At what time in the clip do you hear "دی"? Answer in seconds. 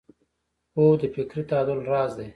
2.17-2.27